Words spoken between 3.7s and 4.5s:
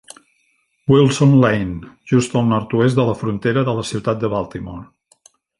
de la ciutat de